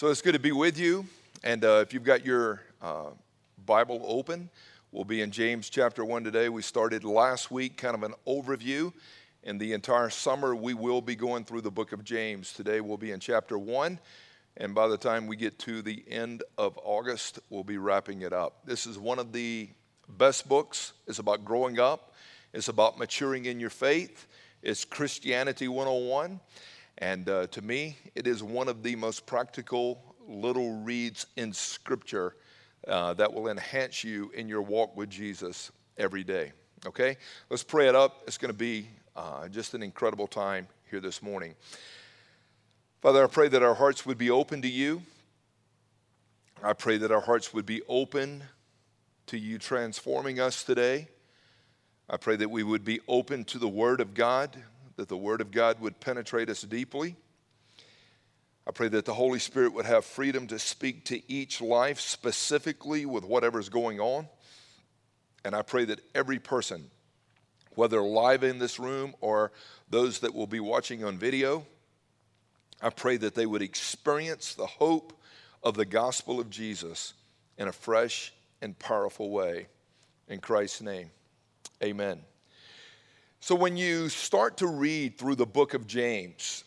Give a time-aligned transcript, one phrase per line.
[0.00, 1.04] So it's good to be with you.
[1.44, 3.10] And uh, if you've got your uh,
[3.66, 4.48] Bible open,
[4.92, 6.48] we'll be in James chapter 1 today.
[6.48, 8.94] We started last week kind of an overview.
[9.42, 12.54] In the entire summer, we will be going through the book of James.
[12.54, 14.00] Today, we'll be in chapter 1.
[14.56, 18.32] And by the time we get to the end of August, we'll be wrapping it
[18.32, 18.64] up.
[18.64, 19.68] This is one of the
[20.08, 20.94] best books.
[21.08, 22.14] It's about growing up,
[22.54, 24.28] it's about maturing in your faith.
[24.62, 26.40] It's Christianity 101.
[27.00, 32.36] And uh, to me, it is one of the most practical little reads in Scripture
[32.86, 36.52] uh, that will enhance you in your walk with Jesus every day.
[36.86, 37.16] Okay?
[37.48, 38.22] Let's pray it up.
[38.26, 41.54] It's going to be uh, just an incredible time here this morning.
[43.00, 45.02] Father, I pray that our hearts would be open to you.
[46.62, 48.42] I pray that our hearts would be open
[49.26, 51.08] to you transforming us today.
[52.10, 54.54] I pray that we would be open to the Word of God,
[55.00, 57.16] that the Word of God would penetrate us deeply.
[58.66, 63.06] I pray that the Holy Spirit would have freedom to speak to each life specifically
[63.06, 64.28] with whatever's going on.
[65.42, 66.90] And I pray that every person,
[67.76, 69.52] whether live in this room or
[69.88, 71.64] those that will be watching on video,
[72.82, 75.18] I pray that they would experience the hope
[75.62, 77.14] of the gospel of Jesus
[77.56, 79.68] in a fresh and powerful way.
[80.28, 81.10] In Christ's name,
[81.82, 82.20] amen.
[83.42, 86.64] So, when you start to read through the book of James,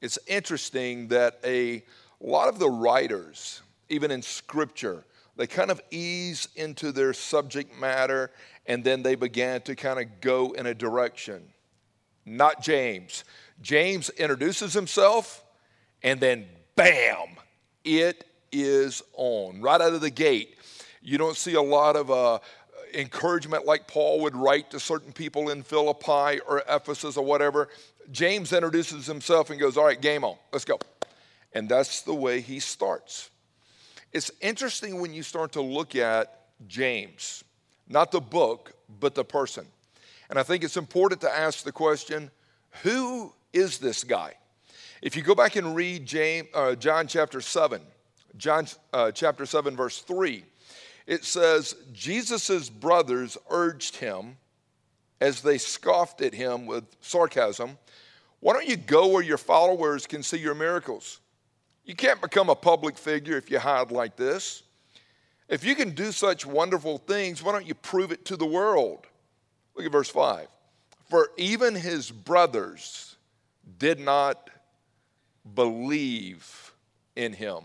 [0.00, 1.84] it's interesting that a
[2.20, 5.04] lot of the writers, even in scripture,
[5.36, 8.30] they kind of ease into their subject matter
[8.64, 11.42] and then they began to kind of go in a direction.
[12.24, 13.24] Not James.
[13.60, 15.44] James introduces himself
[16.02, 17.36] and then bam,
[17.84, 20.56] it is on right out of the gate.
[21.02, 22.38] You don't see a lot of uh,
[22.98, 27.68] encouragement like Paul would write to certain people in Philippi or Ephesus or whatever.
[28.10, 30.78] James introduces himself and goes, All right, game on, let's go.
[31.52, 33.30] And that's the way he starts.
[34.12, 37.44] It's interesting when you start to look at James,
[37.88, 39.66] not the book, but the person.
[40.28, 42.30] And I think it's important to ask the question
[42.82, 44.34] who is this guy?
[45.02, 47.80] If you go back and read James, uh, John chapter 7,
[48.36, 50.44] John uh, chapter 7, verse 3,
[51.10, 54.36] it says, Jesus' brothers urged him
[55.20, 57.76] as they scoffed at him with sarcasm,
[58.38, 61.18] Why don't you go where your followers can see your miracles?
[61.84, 64.62] You can't become a public figure if you hide like this.
[65.48, 69.04] If you can do such wonderful things, why don't you prove it to the world?
[69.74, 70.46] Look at verse 5.
[71.08, 73.16] For even his brothers
[73.80, 74.48] did not
[75.56, 76.72] believe
[77.16, 77.64] in him.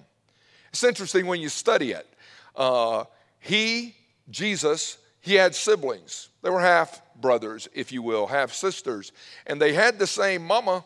[0.70, 2.08] It's interesting when you study it.
[2.56, 3.04] Uh,
[3.46, 3.94] he,
[4.32, 6.30] Jesus, he had siblings.
[6.42, 9.12] They were half brothers, if you will, half sisters.
[9.46, 10.84] And they had the same mama,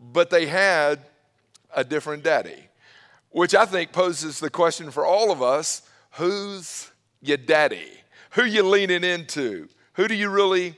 [0.00, 0.98] but they had
[1.72, 2.68] a different daddy,
[3.30, 5.82] which I think poses the question for all of us
[6.14, 7.92] who's your daddy?
[8.30, 9.68] Who you leaning into?
[9.92, 10.74] Who do you really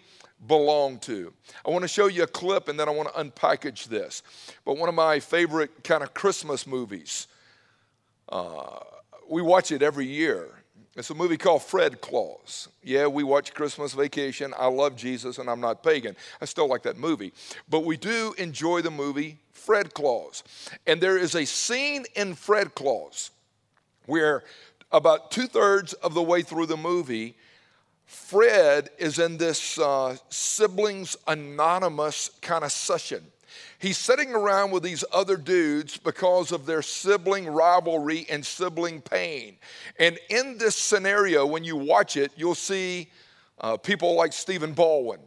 [0.46, 1.32] belong to?
[1.64, 4.22] I want to show you a clip and then I want to unpackage this.
[4.66, 7.28] But one of my favorite kind of Christmas movies,
[8.28, 8.80] uh,
[9.26, 10.57] we watch it every year.
[10.98, 12.68] It's a movie called Fred Claus.
[12.82, 14.52] Yeah, we watch Christmas Vacation.
[14.58, 16.16] I love Jesus and I'm not pagan.
[16.40, 17.32] I still like that movie.
[17.70, 20.42] But we do enjoy the movie Fred Claus.
[20.88, 23.30] And there is a scene in Fred Claus
[24.06, 24.42] where
[24.90, 27.36] about two thirds of the way through the movie,
[28.06, 33.22] Fred is in this uh, siblings anonymous kind of session.
[33.80, 39.56] He's sitting around with these other dudes because of their sibling rivalry and sibling pain.
[40.00, 43.08] And in this scenario, when you watch it, you'll see
[43.60, 45.20] uh, people like Stephen Baldwin.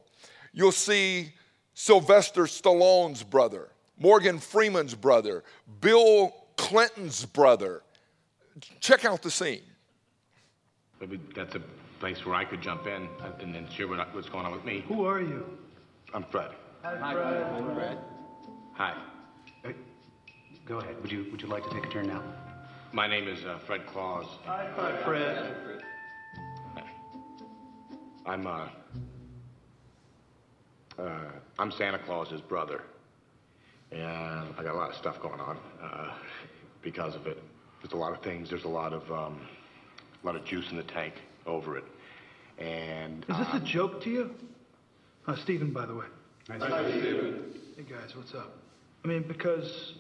[0.51, 1.31] You'll see
[1.73, 5.45] Sylvester Stallone's brother, Morgan Freeman's brother,
[5.79, 7.83] Bill Clinton's brother.
[8.81, 9.61] Check out the scene.
[10.99, 11.61] Maybe that's a
[12.01, 13.07] place where I could jump in
[13.39, 14.83] and, and share what's going on with me.
[14.89, 15.57] Who are you?
[16.13, 16.51] I'm Fred.
[16.83, 17.43] Hi, Fred.
[17.43, 17.97] I'm Fred.
[18.81, 18.95] Hi.
[19.61, 19.75] Hey,
[20.65, 20.99] go ahead.
[21.03, 22.23] Would you Would you like to take a turn now?
[22.91, 24.25] My name is uh, Fred Claus.
[24.45, 25.83] Hi, Hi Fred.
[28.25, 28.69] I'm uh,
[30.97, 31.29] uh,
[31.59, 32.81] I'm Santa Claus's brother,
[33.91, 36.15] and I got a lot of stuff going on uh,
[36.81, 37.37] because of it.
[37.83, 38.49] There's a lot of things.
[38.49, 39.41] There's a lot of um,
[40.23, 41.13] a lot of juice in the tank
[41.45, 41.85] over it,
[42.57, 44.31] and is this um, a joke to you?
[45.27, 46.07] Uh, Stephen, by the way.
[46.49, 47.53] Nice Hi, Stephen.
[47.77, 48.60] Hey guys, what's up?
[49.03, 49.93] I mean, because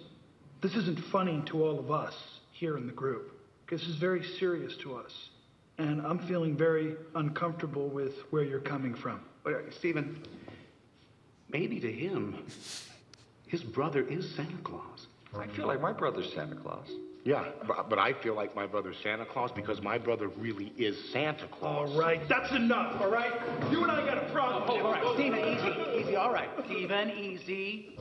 [0.61, 2.15] this isn't funny to all of us
[2.51, 3.37] here in the group.
[3.69, 5.29] This is very serious to us.
[5.77, 9.21] And I'm feeling very uncomfortable with where you're coming from.
[9.43, 10.21] But, Stephen,
[11.49, 12.45] maybe to him,
[13.47, 15.07] his brother is Santa Claus.
[15.37, 16.87] I feel like my brother's Santa Claus.
[17.23, 20.97] Yeah, but, but I feel like my brother's Santa Claus because my brother really is
[21.11, 21.89] Santa Claus.
[21.91, 23.31] All right, that's enough, all right?
[23.71, 24.63] You and I got a problem.
[24.67, 26.49] Oh, all right, Stephen, easy, easy, all right.
[26.65, 27.97] Stephen, easy.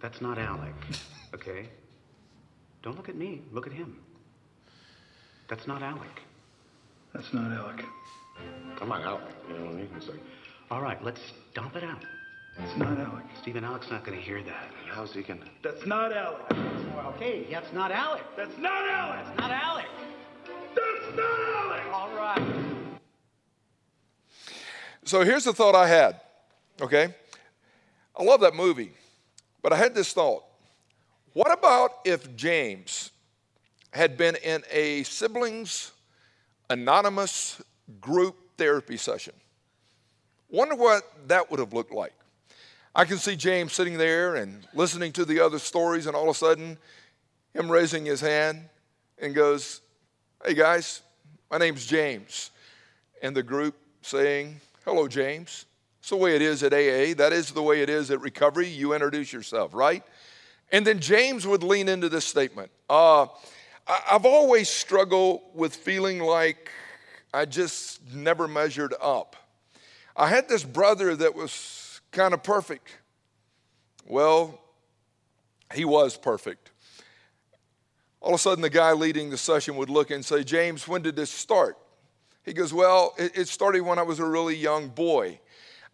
[0.00, 0.74] That's not Alec,
[1.34, 1.68] okay?
[2.82, 3.98] Don't look at me, look at him.
[5.48, 6.20] That's not Alec.
[7.14, 7.84] That's not Alec.
[8.80, 9.22] I'm not out.
[9.48, 9.88] You know what I mean?
[9.96, 10.20] It's like,
[10.70, 11.20] All right, let's
[11.54, 12.04] dump it out.
[12.58, 13.24] It's not Alec.
[13.40, 14.70] Stephen, Alec's not gonna hear that.
[14.90, 15.40] how's he gonna?
[15.62, 16.42] That's not Alec.
[17.14, 18.22] Okay, that's not Alec.
[18.36, 19.36] That's not Alec.
[19.38, 19.86] Not Alec.
[20.74, 21.82] That's not Alec.
[21.92, 22.66] All right.
[25.04, 26.20] So here's the thought I had,
[26.80, 27.14] okay?
[28.18, 28.92] I love that movie,
[29.66, 30.44] but I had this thought.
[31.32, 33.10] What about if James
[33.90, 35.90] had been in a siblings
[36.70, 37.60] anonymous
[38.00, 39.32] group therapy session?
[40.48, 42.12] Wonder what that would have looked like.
[42.94, 46.36] I can see James sitting there and listening to the other stories, and all of
[46.36, 46.78] a sudden,
[47.52, 48.68] him raising his hand
[49.18, 49.80] and goes,
[50.44, 51.02] Hey guys,
[51.50, 52.52] my name's James.
[53.20, 55.64] And the group saying, Hello, James.
[56.06, 57.14] It's the way it is at AA.
[57.16, 58.68] That is the way it is at recovery.
[58.68, 60.04] You introduce yourself, right?
[60.70, 63.26] And then James would lean into this statement uh,
[63.88, 66.70] I've always struggled with feeling like
[67.34, 69.34] I just never measured up.
[70.14, 72.98] I had this brother that was kind of perfect.
[74.06, 74.60] Well,
[75.74, 76.70] he was perfect.
[78.20, 81.02] All of a sudden, the guy leading the session would look and say, James, when
[81.02, 81.76] did this start?
[82.44, 85.40] He goes, Well, it started when I was a really young boy.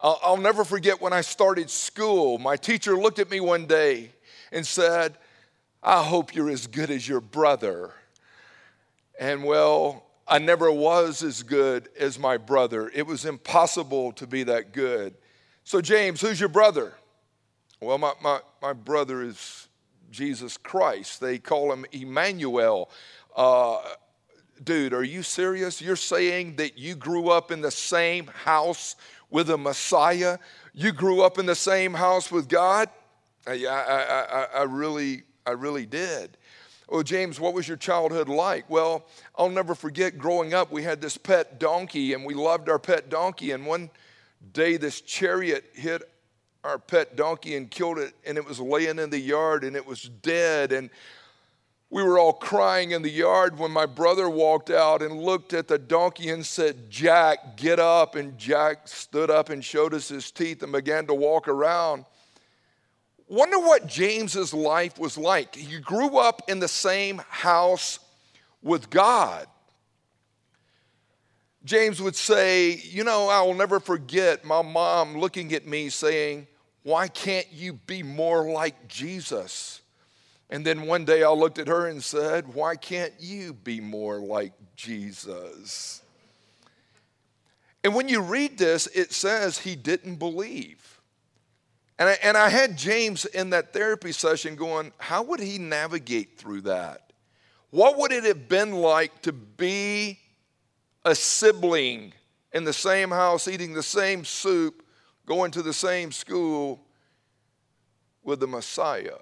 [0.03, 2.37] I'll, never forget when I started school.
[2.37, 4.11] My teacher looked at me one day
[4.51, 5.17] and said,
[5.81, 7.93] I hope you're as good as your brother.
[9.17, 12.91] And well, I never was as good as my brother.
[12.93, 15.15] It was impossible to be that good.
[15.63, 16.93] So, James, who's your brother?
[17.79, 19.69] Well, my, my, my brother is
[20.11, 21.21] Jesus Christ.
[21.21, 22.89] They call him Emmanuel.
[23.35, 23.79] Uh,
[24.61, 25.81] dude, are you serious?
[25.81, 28.95] You're saying that you grew up in the same house
[29.33, 30.37] with a Messiah?
[30.73, 32.87] You grew up in the same house with God?
[33.45, 36.37] I, I, I, I really, I really did.
[36.87, 38.69] Oh, James, what was your childhood like?
[38.69, 42.79] Well, I'll never forget growing up, we had this pet donkey and we loved our
[42.79, 43.51] pet donkey.
[43.51, 43.89] And one
[44.53, 46.03] day, this chariot hit
[46.63, 49.85] our pet donkey and killed it, and it was laying in the yard and it
[49.85, 50.71] was dead.
[50.71, 50.89] And
[51.93, 55.67] we were all crying in the yard when my brother walked out and looked at
[55.67, 58.15] the donkey and said, Jack, get up.
[58.15, 62.05] And Jack stood up and showed us his teeth and began to walk around.
[63.27, 65.53] Wonder what James's life was like.
[65.53, 67.99] He grew up in the same house
[68.63, 69.45] with God.
[71.63, 76.47] James would say, You know, I will never forget my mom looking at me saying,
[76.81, 79.82] Why can't you be more like Jesus?
[80.53, 84.19] And then one day I looked at her and said, Why can't you be more
[84.19, 86.03] like Jesus?
[87.83, 91.01] And when you read this, it says he didn't believe.
[91.97, 96.37] And I, and I had James in that therapy session going, How would he navigate
[96.37, 97.13] through that?
[97.71, 100.19] What would it have been like to be
[101.03, 102.13] a sibling
[102.51, 104.85] in the same house, eating the same soup,
[105.25, 106.85] going to the same school
[108.23, 109.17] with the Messiah?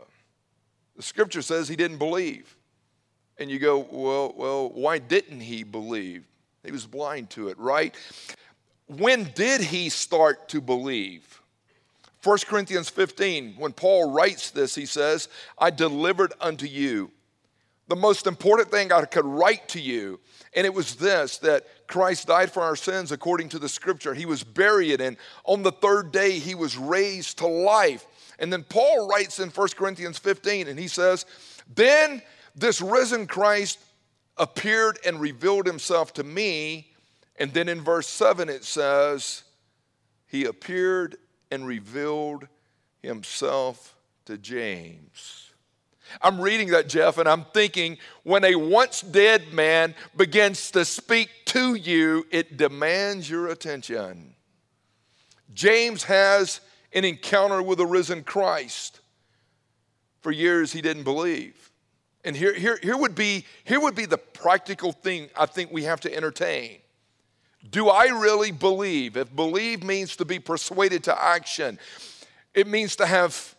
[1.01, 2.55] The scripture says he didn't believe.
[3.39, 6.27] And you go, well, well, why didn't he believe?
[6.63, 7.95] He was blind to it, right?
[8.85, 11.41] When did he start to believe?
[12.23, 15.27] 1 Corinthians 15, when Paul writes this, he says,
[15.57, 17.09] I delivered unto you
[17.87, 20.19] the most important thing I could write to you.
[20.55, 24.13] And it was this that Christ died for our sins according to the scripture.
[24.13, 28.05] He was buried, and on the third day, he was raised to life.
[28.41, 31.25] And then Paul writes in 1 Corinthians 15, and he says,
[31.73, 32.23] Then
[32.55, 33.79] this risen Christ
[34.35, 36.91] appeared and revealed himself to me.
[37.37, 39.43] And then in verse 7, it says,
[40.25, 41.17] He appeared
[41.51, 42.47] and revealed
[43.03, 43.95] himself
[44.25, 45.51] to James.
[46.19, 51.29] I'm reading that, Jeff, and I'm thinking when a once dead man begins to speak
[51.45, 54.35] to you, it demands your attention.
[55.53, 56.59] James has
[56.93, 58.99] an encounter with the risen Christ.
[60.21, 61.71] For years, he didn't believe.
[62.23, 65.83] And here, here, here, would be, here would be the practical thing I think we
[65.83, 66.77] have to entertain.
[67.69, 69.17] Do I really believe?
[69.17, 71.79] If believe means to be persuaded to action,
[72.53, 73.55] it means to have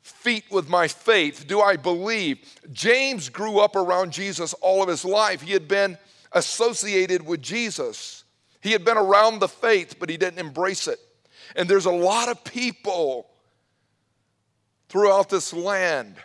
[0.00, 1.46] feet with my faith.
[1.46, 2.38] Do I believe?
[2.72, 5.42] James grew up around Jesus all of his life.
[5.42, 5.98] He had been
[6.32, 8.24] associated with Jesus,
[8.60, 11.00] he had been around the faith, but he didn't embrace it.
[11.56, 13.28] And there's a lot of people
[14.88, 16.16] throughout this land.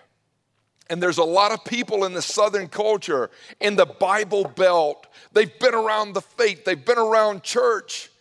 [0.90, 5.08] And there's a lot of people in the Southern culture, in the Bible Belt.
[5.34, 8.12] They've been around the faith, they've been around church,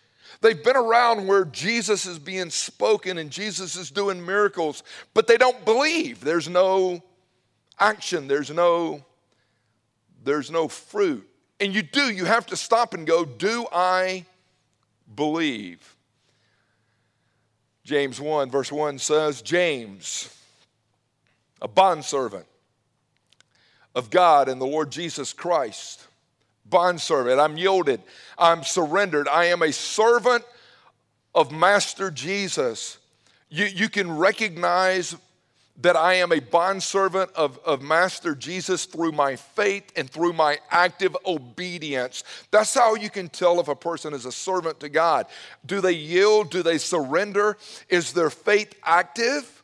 [0.41, 4.83] they've been around where Jesus is being spoken and Jesus is doing miracles,
[5.13, 6.21] but they don't believe.
[6.21, 7.03] There's no
[7.79, 9.05] action, there's no
[10.25, 11.29] there's no fruit.
[11.61, 14.25] And you do, you have to stop and go, do I
[15.15, 15.97] believe?
[17.85, 20.35] James 1 verse 1 says, James,
[21.61, 22.47] a bondservant
[23.95, 26.07] of God and the Lord Jesus Christ.
[26.67, 28.01] Bondservant, I'm yielded,
[28.39, 30.45] I'm surrendered, I am a servant
[31.35, 32.99] of Master Jesus.
[33.51, 35.15] You, you can recognize
[35.81, 40.59] that I am a bondservant of, of Master Jesus through my faith and through my
[40.71, 42.23] active obedience.
[42.51, 45.27] That's how you can tell if a person is a servant to God.
[45.67, 46.51] Do they yield?
[46.51, 47.57] Do they surrender?
[47.89, 49.63] Is their faith active?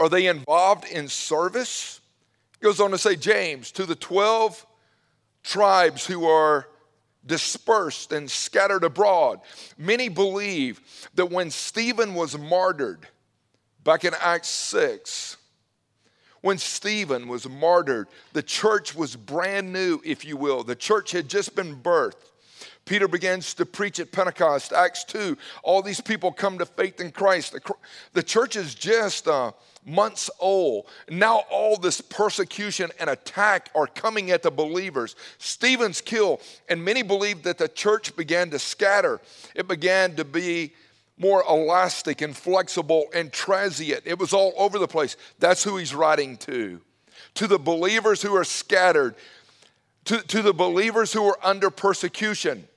[0.00, 2.00] Are they involved in service?
[2.60, 4.66] He Goes on to say, James, to the 12
[5.44, 6.68] tribes who are
[7.24, 9.40] dispersed and scattered abroad.
[9.76, 10.80] Many believe
[11.14, 13.06] that when Stephen was martyred,
[13.88, 15.38] back in Acts 6,
[16.42, 20.62] when Stephen was martyred, the church was brand new, if you will.
[20.62, 22.12] The church had just been birthed.
[22.84, 25.38] Peter begins to preach at Pentecost, Acts 2.
[25.62, 27.56] All these people come to faith in Christ.
[28.12, 29.52] The, church is just uh,
[29.86, 30.84] months old.
[31.08, 35.16] Now all this persecution and attack are coming at the believers.
[35.38, 39.22] Stephen's killed, and many believe that the church began to scatter.
[39.54, 40.74] It began to be
[41.18, 44.02] more elastic and flexible and transient.
[44.04, 45.16] It was all over the place.
[45.38, 46.80] That's who he's writing to.
[47.34, 49.14] To the believers who are scattered,
[50.04, 52.68] to, to the believers who are under persecution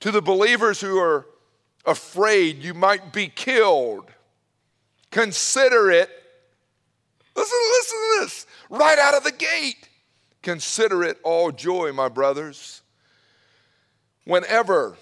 [0.00, 1.26] to the believers who are
[1.86, 4.10] afraid you might be killed,
[5.10, 6.10] consider it.
[7.36, 9.88] Listen, listen to this right out of the gate.
[10.42, 12.80] Consider it all joy, my brothers.
[14.24, 14.96] Whenever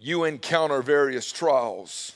[0.00, 2.12] you encounter various trials,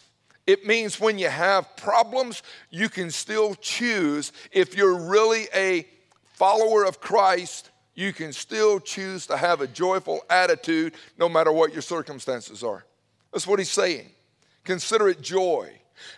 [0.47, 4.33] it means when you have problems, you can still choose.
[4.53, 5.87] If you're really a
[6.35, 11.73] follower of Christ, you can still choose to have a joyful attitude no matter what
[11.73, 12.85] your circumstances are.
[13.33, 14.11] That's what he's saying.
[14.65, 15.71] Consider it joy.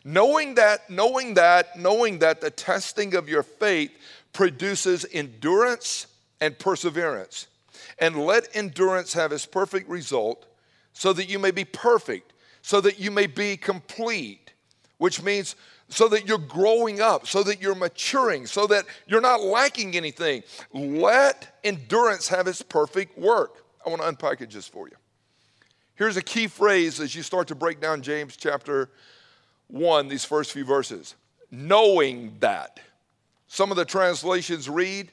[0.05, 3.93] Knowing that, knowing that, knowing that the testing of your faith
[4.33, 6.07] produces endurance
[6.41, 7.47] and perseverance.
[7.99, 10.47] And let endurance have its perfect result
[10.97, 14.55] so that you may be perfect, so that you may be complete,
[14.97, 15.55] which means
[15.91, 20.43] so that you're growing up, so that you're maturing, so that you're not lacking anything.
[20.73, 23.63] Let endurance have its perfect work.
[23.85, 24.97] I want to unpackage this for you.
[25.97, 28.89] Here's a key phrase as you start to break down James chapter
[29.69, 31.15] 1, these first few verses.
[31.51, 32.81] Knowing that.
[33.49, 35.11] Some of the translations read,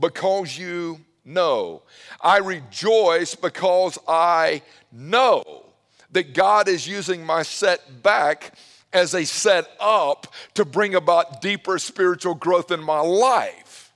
[0.00, 1.82] because you know.
[2.20, 5.66] I rejoice because I know
[6.12, 8.54] that God is using my setback
[8.92, 13.92] as a set up to bring about deeper spiritual growth in my life.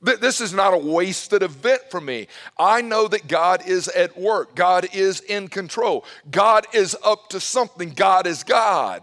[0.00, 2.28] This is not a wasted event for me.
[2.56, 4.54] I know that God is at work.
[4.54, 6.04] God is in control.
[6.30, 7.90] God is up to something.
[7.90, 9.02] God is God.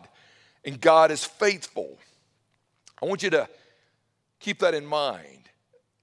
[0.64, 1.98] And God is faithful.
[3.02, 3.50] I want you to
[4.40, 5.50] keep that in mind.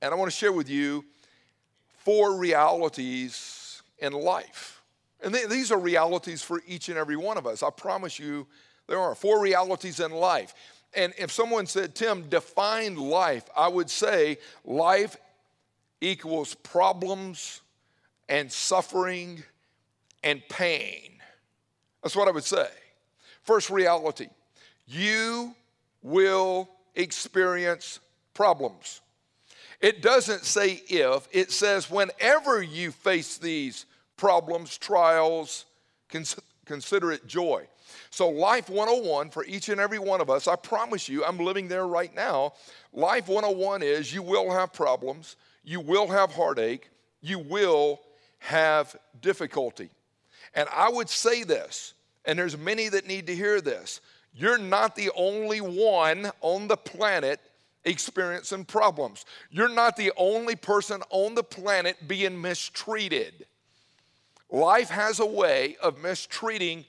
[0.03, 1.07] And I want to share with you
[2.05, 4.83] four realities in life.
[5.23, 7.63] And these are realities for each and every one of us.
[7.63, 8.47] I promise you,
[8.89, 10.55] there are four realities in life.
[10.95, 15.17] And if someone said, Tim, define life, I would say life
[16.01, 17.61] equals problems
[18.29, 19.43] and suffering
[20.25, 21.13] and pain.
[22.03, 22.69] That's what I would say.
[23.43, 24.29] First reality
[24.87, 25.55] you
[26.03, 28.01] will experience
[28.35, 29.02] problems.
[29.83, 33.85] It doesn't say if, it says whenever you face these
[34.17, 35.67] problems, trials,
[36.09, 37.67] consider it joy.
[38.11, 41.67] So, Life 101 for each and every one of us, I promise you, I'm living
[41.67, 42.53] there right now.
[42.93, 46.89] Life 101 is you will have problems, you will have heartache,
[47.21, 48.01] you will
[48.39, 49.91] have difficulty.
[50.55, 54.01] And I would say this, and there's many that need to hear this.
[54.35, 57.41] You're not the only one on the planet
[57.85, 59.25] experiencing problems.
[59.51, 63.47] You're not the only person on the planet being mistreated.
[64.51, 66.85] Life has a way of mistreating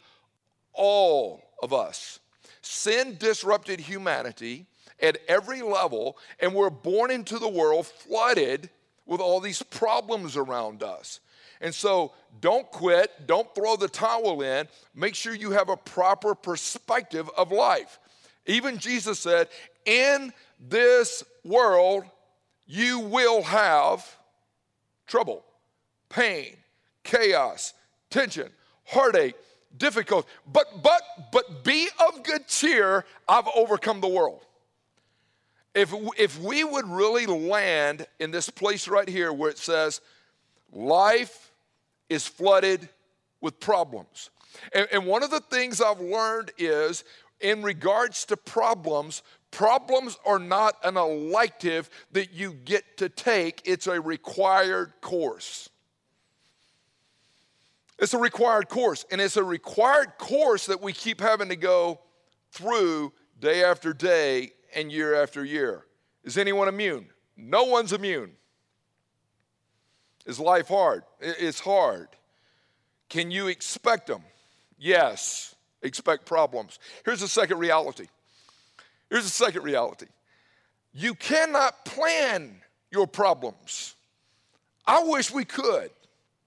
[0.73, 2.19] all of us.
[2.62, 4.65] Sin disrupted humanity
[5.01, 8.69] at every level, and we're born into the world flooded
[9.05, 11.19] with all these problems around us.
[11.62, 14.67] And so don't quit, don't throw the towel in.
[14.93, 18.00] Make sure you have a proper perspective of life.
[18.45, 19.47] Even Jesus said,
[19.85, 20.33] In
[20.70, 22.05] this world,
[22.65, 24.17] you will have
[25.08, 25.43] trouble,
[26.10, 26.55] pain,
[27.03, 27.74] chaos,
[28.10, 28.50] tension,
[28.86, 29.36] heartache,
[29.77, 30.27] difficulty.
[30.51, 31.01] But, but,
[31.32, 34.46] but be of good cheer, I've overcome the world.
[35.75, 40.01] If, if we would really land in this place right here where it says,
[40.72, 41.51] life
[42.10, 42.88] is flooded
[43.41, 44.29] with problems.
[44.72, 47.03] And, and one of the things I've learned is
[47.39, 53.88] in regards to problems, problems are not an elective that you get to take, it's
[53.88, 55.69] a required course.
[58.00, 62.01] It's a required course, and it's a required course that we keep having to go
[62.51, 65.86] through day after day and year after year.
[66.24, 67.10] Is anyone immune?
[67.38, 68.31] No one's immune.
[70.25, 71.03] Is life hard?
[71.19, 72.07] It's hard.
[73.07, 74.24] Can you expect them?
[74.79, 76.79] Yes, expect problems.
[77.05, 78.07] Here's the second reality.
[79.13, 80.08] Here's the second reality.
[80.91, 82.55] You cannot plan
[82.89, 83.93] your problems.
[84.88, 85.91] I wish we could,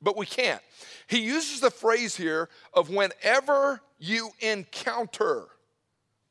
[0.03, 0.61] but we can't.
[1.07, 5.45] He uses the phrase here of whenever you encounter.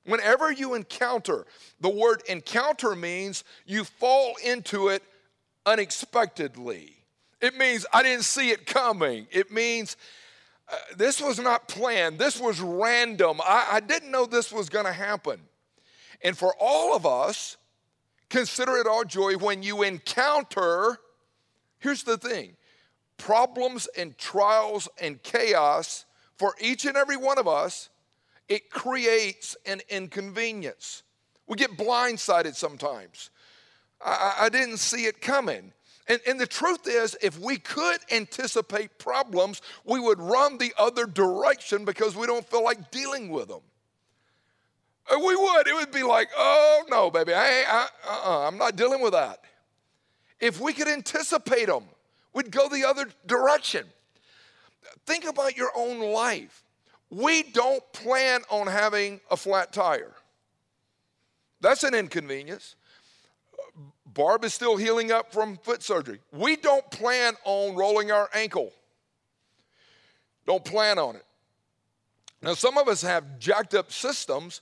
[0.05, 1.45] Whenever you encounter,
[1.79, 5.03] the word encounter means you fall into it
[5.65, 6.97] unexpectedly.
[7.39, 9.27] It means I didn't see it coming.
[9.31, 9.95] It means
[10.67, 13.39] uh, this was not planned, this was random.
[13.39, 15.39] I, I didn't know this was going to happen.
[16.25, 17.55] And for all of us,
[18.29, 20.97] consider it all joy when you encounter,
[21.77, 22.57] here's the thing
[23.17, 26.05] problems and trials and chaos
[26.35, 27.89] for each and every one of us,
[28.49, 31.03] it creates an inconvenience.
[31.45, 33.29] We get blindsided sometimes.
[34.03, 35.73] I, I didn't see it coming.
[36.07, 41.05] And, and, the truth is, if we could anticipate problems, we would run the other
[41.05, 43.61] direction because we don't feel like dealing with them.
[45.11, 45.67] Uh, we would.
[45.67, 49.41] It would be like, oh, no, baby, I, I, uh-uh, I'm not dealing with that.
[50.39, 51.83] If we could anticipate them,
[52.33, 53.85] we'd go the other direction.
[55.05, 56.63] Think about your own life.
[57.09, 60.13] We don't plan on having a flat tire.
[61.61, 62.75] That's an inconvenience.
[64.05, 66.19] Barb is still healing up from foot surgery.
[66.31, 68.71] We don't plan on rolling our ankle.
[70.47, 71.25] Don't plan on it.
[72.41, 74.61] Now, some of us have jacked up systems,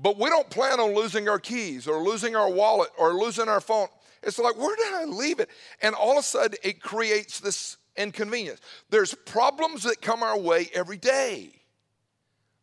[0.00, 3.60] but we don't plan on losing our keys or losing our wallet or losing our
[3.60, 3.88] phone.
[4.22, 5.50] It's like, where did I leave it?
[5.82, 8.60] And all of a sudden, it creates this inconvenience.
[8.90, 11.50] There's problems that come our way every day.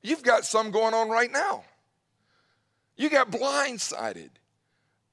[0.02, 1.64] You've got some going on right now.
[2.98, 4.30] You got blindsided.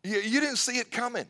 [0.02, 1.26] You, you didn't see it coming.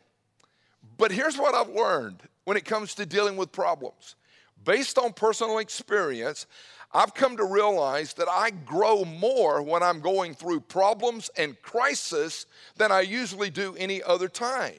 [0.97, 4.17] But here's what I've learned when it comes to dealing with problems.
[4.65, 6.47] Based on personal experience,
[6.93, 12.47] I've come to realize that I grow more when I'm going through problems and crisis
[12.77, 14.75] than I usually do any other time.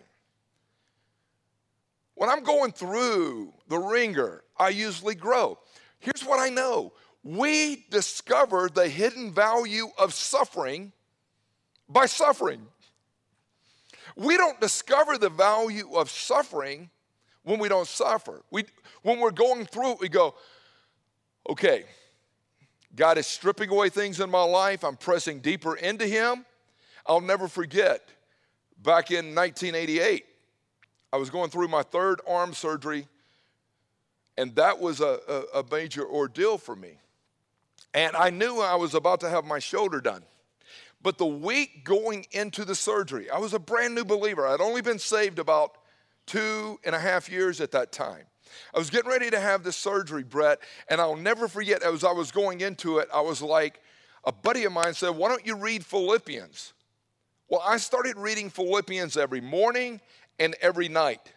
[2.16, 5.60] When I'm going through the wringer, I usually grow.
[6.00, 6.94] Here's what I know
[7.24, 10.92] we discover the hidden value of suffering
[11.88, 12.66] by suffering.
[14.16, 16.90] We don't discover the value of suffering
[17.44, 18.42] when we don't suffer.
[18.52, 18.66] We,
[19.02, 20.36] when we're going through it, we go,
[21.50, 21.86] okay,
[22.96, 24.84] God is stripping away things in my life.
[24.84, 26.46] I'm pressing deeper into Him.
[27.06, 28.10] I'll never forget
[28.84, 30.26] back in 1988,
[31.12, 33.08] I was going through my third arm surgery,
[34.38, 36.94] and that was a, a, a major ordeal for me.
[37.94, 40.24] And I knew I was about to have my shoulder done.
[41.02, 44.46] But the week going into the surgery, I was a brand new believer.
[44.46, 45.78] I'd only been saved about
[46.26, 48.26] two and a half years at that time.
[48.74, 50.60] I was getting ready to have this surgery, Brett,
[50.90, 53.82] and I'll never forget as I was going into it, I was like,
[54.26, 56.74] a buddy of mine said, Why don't you read Philippians?
[57.48, 60.02] Well, I started reading Philippians every morning
[60.40, 61.34] and every night,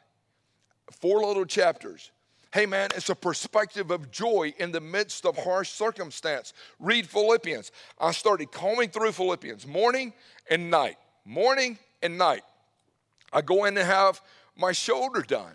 [0.91, 2.11] four little chapters.
[2.53, 6.53] Hey man, it's a perspective of joy in the midst of harsh circumstance.
[6.79, 7.73] Read Philippians.
[7.99, 10.13] I started combing through Philippians morning
[10.51, 12.43] and night, morning and night.
[13.33, 14.21] I go in to have
[14.55, 15.55] my shoulder done.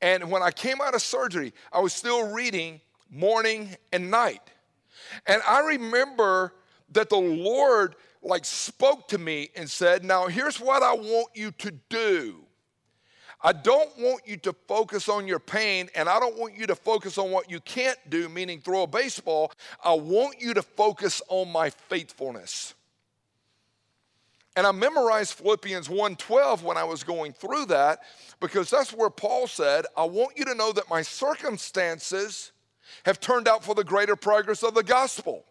[0.00, 2.80] And when I came out of surgery, I was still reading
[3.10, 4.42] morning and night.
[5.26, 6.52] And I remember
[6.92, 11.52] that the Lord like spoke to me and said, "Now here's what I want you
[11.52, 12.46] to do.
[13.40, 16.74] I don't want you to focus on your pain and I don't want you to
[16.74, 19.52] focus on what you can't do, meaning throw a baseball.
[19.84, 22.74] I want you to focus on my faithfulness.
[24.56, 28.02] And I memorized Philippians 1:12 when I was going through that
[28.40, 32.52] because that's where Paul said, "I want you to know that my circumstances
[33.04, 35.44] have turned out for the greater progress of the gospel."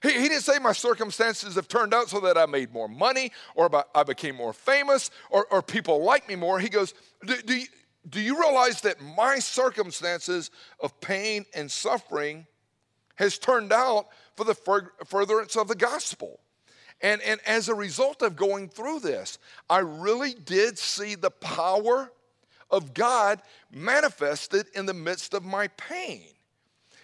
[0.00, 3.32] He, he didn't say my circumstances have turned out so that I made more money
[3.56, 6.60] or I became more famous or, or people like me more.
[6.60, 6.94] He goes,
[7.26, 7.66] do, do, you,
[8.08, 12.46] do you realize that my circumstances of pain and suffering
[13.16, 14.06] has turned out
[14.36, 14.54] for the
[15.04, 16.38] furtherance of the gospel?
[17.00, 19.38] And, and as a result of going through this,
[19.70, 22.10] I really did see the power
[22.70, 23.40] of God
[23.72, 26.22] manifested in the midst of my pain.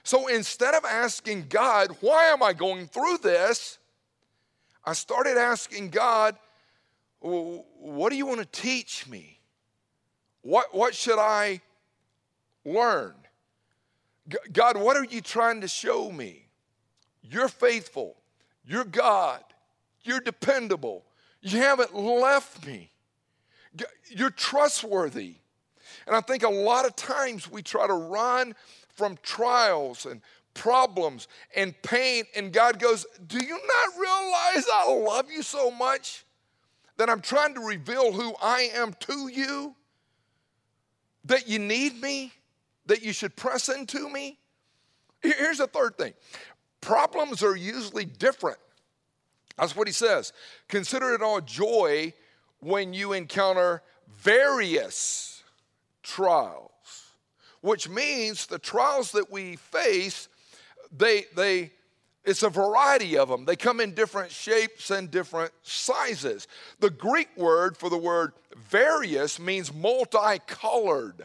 [0.03, 3.79] So instead of asking God, why am I going through this?
[4.85, 6.37] I started asking God,
[7.21, 9.39] what do you want to teach me?
[10.43, 11.63] What, what should I
[12.67, 13.15] learn?
[14.53, 16.47] God, what are you trying to show me?
[17.23, 18.17] You're faithful.
[18.67, 19.43] You're God.
[20.05, 21.05] You're dependable.
[21.41, 22.91] You haven't left me.
[24.09, 25.37] You're trustworthy.
[26.07, 28.55] And I think a lot of times we try to run
[28.95, 30.21] from trials and
[30.55, 36.25] problems and pain, and God goes, Do you not realize I love you so much
[36.97, 39.75] that I'm trying to reveal who I am to you?
[41.25, 42.33] That you need me?
[42.87, 44.39] That you should press into me?
[45.23, 46.13] Here's the third thing
[46.81, 48.59] problems are usually different.
[49.57, 50.33] That's what he says.
[50.69, 52.13] Consider it all joy
[52.61, 55.43] when you encounter various
[56.03, 56.71] trials
[57.65, 60.29] which means the trials that we face,
[60.95, 61.73] they, they,
[62.23, 63.47] it's a variety of them.
[63.47, 66.47] They come in different shapes and different sizes.
[66.81, 71.25] The Greek word for the word various means multicolored.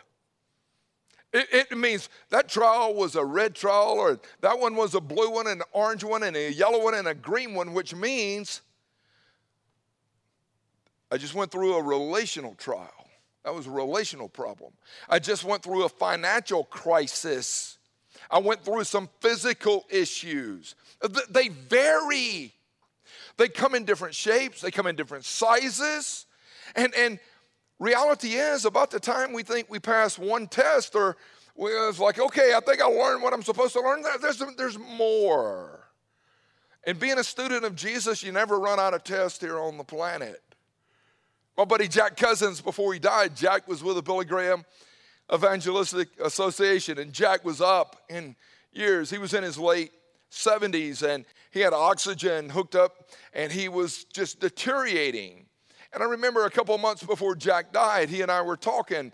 [1.32, 5.30] It, it, means that trial was a red trial, or that one was a blue
[5.30, 8.62] one, and an orange one, and a yellow one, and a green one, which means
[11.12, 13.08] I just went through a relational trial.
[13.44, 14.74] That was a relational problem.
[15.08, 17.78] I just went through a financial crisis.
[18.30, 20.76] I went through some physical issues.
[21.30, 22.54] They vary.
[23.38, 26.26] They come in different shapes, they come in different sizes.
[26.76, 27.20] And, and
[27.80, 31.18] reality is, about the time we think we pass one test, or
[31.58, 35.90] it's like, okay, I think I learned what I'm supposed to learn, there's, there's more.
[36.86, 39.84] And being a student of Jesus, you never run out of tests here on the
[39.84, 40.42] planet.
[41.58, 44.64] My buddy Jack Cousins, before he died, Jack was with the Billy Graham
[45.34, 48.36] Evangelistic Association, and Jack was up in
[48.72, 49.10] years.
[49.10, 49.92] He was in his late
[50.32, 55.48] 70s, and he had oxygen hooked up, and he was just deteriorating.
[55.94, 59.12] And I remember a couple months before Jack died, he and I were talking,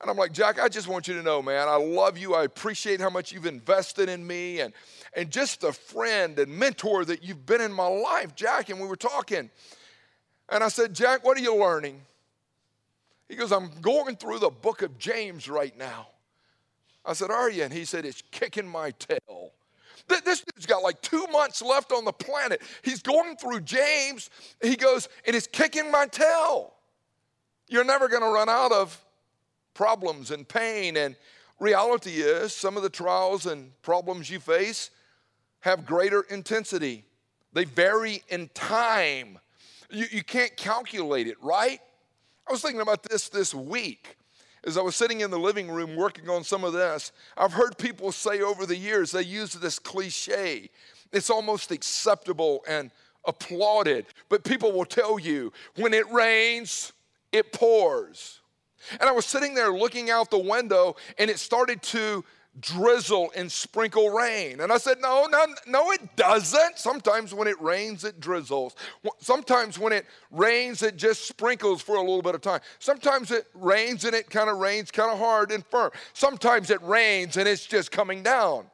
[0.00, 2.34] and I'm like, Jack, I just want you to know, man, I love you.
[2.34, 4.74] I appreciate how much you've invested in me, and
[5.14, 8.68] and just the friend and mentor that you've been in my life, Jack.
[8.68, 9.50] And we were talking.
[10.48, 12.02] And I said, Jack, what are you learning?
[13.28, 16.08] He goes, I'm going through the book of James right now.
[17.04, 17.62] I said, Are you?
[17.62, 19.52] And he said, It's kicking my tail.
[20.08, 22.62] This dude's got like two months left on the planet.
[22.82, 24.30] He's going through James.
[24.62, 26.74] He goes, and it's kicking my tail.
[27.68, 29.04] You're never going to run out of
[29.74, 30.96] problems and pain.
[30.96, 31.16] And
[31.58, 34.90] reality is, some of the trials and problems you face
[35.60, 37.04] have greater intensity,
[37.52, 39.38] they vary in time.
[39.90, 41.80] You, you can't calculate it, right?
[42.48, 44.16] I was thinking about this this week
[44.66, 47.12] as I was sitting in the living room working on some of this.
[47.36, 50.70] I've heard people say over the years, they use this cliche.
[51.12, 52.90] It's almost acceptable and
[53.24, 56.92] applauded, but people will tell you when it rains,
[57.32, 58.40] it pours.
[59.00, 62.24] And I was sitting there looking out the window and it started to
[62.60, 64.60] drizzle and sprinkle rain.
[64.60, 66.78] And I said, No, no, no, it doesn't.
[66.78, 68.74] Sometimes when it rains, it drizzles.
[69.18, 72.60] Sometimes when it rains, it just sprinkles for a little bit of time.
[72.78, 75.90] Sometimes it rains and it kind of rains kind of hard and firm.
[76.12, 78.66] Sometimes it rains and it's just coming down.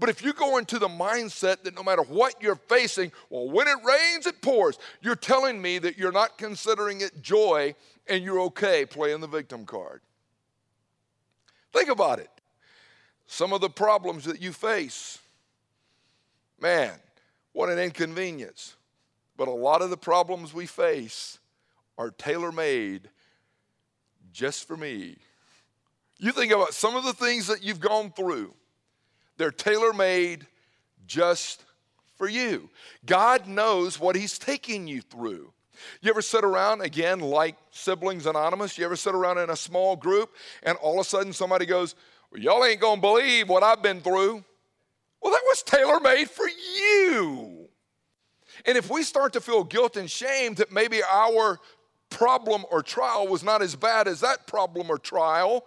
[0.00, 3.66] But if you go into the mindset that no matter what you're facing, well, when
[3.66, 7.74] it rains, it pours, you're telling me that you're not considering it joy
[8.06, 10.00] and you're okay playing the victim card.
[11.72, 12.30] Think about it
[13.28, 15.18] some of the problems that you face.
[16.60, 16.94] Man,
[17.52, 18.74] what an inconvenience.
[19.36, 21.38] But a lot of the problems we face
[21.96, 23.08] are tailor made
[24.32, 25.18] just for me.
[26.18, 28.54] You think about some of the things that you've gone through,
[29.36, 30.46] they're tailor made
[31.06, 31.64] just
[32.16, 32.70] for you.
[33.06, 35.52] God knows what He's taking you through.
[36.00, 39.94] You ever sit around, again, like Siblings Anonymous, you ever sit around in a small
[39.94, 41.94] group and all of a sudden somebody goes,
[42.30, 44.44] well, y'all ain't gonna believe what I've been through.
[45.22, 47.68] Well, that was tailor made for you.
[48.64, 51.58] And if we start to feel guilt and shame that maybe our
[52.10, 55.66] problem or trial was not as bad as that problem or trial,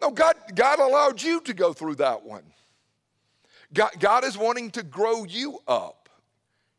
[0.00, 2.44] no, God, God allowed you to go through that one.
[3.72, 6.08] God, God is wanting to grow you up.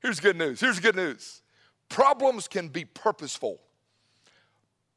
[0.02, 0.60] Here's good news.
[0.60, 1.42] Here's good news.
[1.90, 3.60] Problems can be purposeful.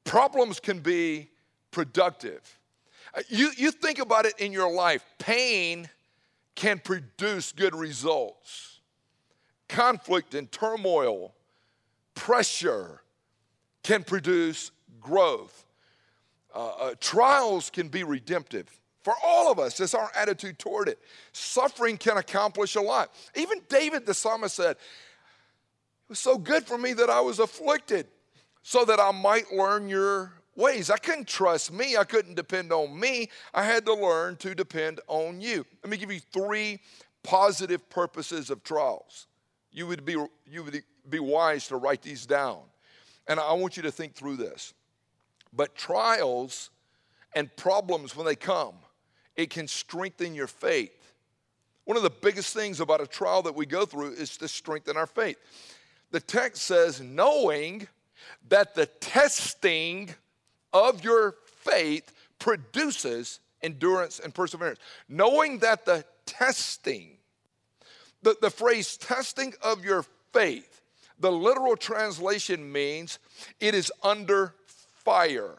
[0.04, 1.30] Problems can be
[1.70, 2.58] productive.
[3.28, 5.88] You, you think about it in your life pain
[6.54, 8.80] can produce good results.
[9.68, 11.34] Conflict and turmoil,
[12.14, 13.02] pressure
[13.82, 14.70] can produce
[15.00, 15.64] growth.
[16.54, 18.68] Uh, uh, trials can be redemptive.
[19.02, 20.98] For all of us, it's our attitude toward it.
[21.32, 23.12] Suffering can accomplish a lot.
[23.34, 24.78] Even David the psalmist said, It
[26.08, 28.06] was so good for me that I was afflicted,
[28.62, 30.90] so that I might learn your ways.
[30.90, 33.30] I couldn't trust me, I couldn't depend on me.
[33.54, 35.64] I had to learn to depend on you.
[35.82, 36.80] Let me give you three
[37.22, 39.26] positive purposes of trials.
[39.70, 42.60] You would be, you would be wise to write these down.
[43.26, 44.74] And I want you to think through this.
[45.52, 46.70] But trials
[47.34, 48.74] and problems, when they come,
[49.36, 51.14] it can strengthen your faith.
[51.84, 54.96] One of the biggest things about a trial that we go through is to strengthen
[54.96, 55.36] our faith.
[56.10, 57.88] The text says, knowing
[58.48, 60.14] that the testing
[60.72, 64.78] of your faith produces endurance and perseverance.
[65.08, 67.16] Knowing that the testing,
[68.22, 70.82] the, the phrase testing of your faith,
[71.18, 73.18] the literal translation means
[73.60, 74.54] it is under
[75.04, 75.58] fire.